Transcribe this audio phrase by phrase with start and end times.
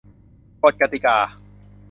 [0.63, 1.17] กฎกติกา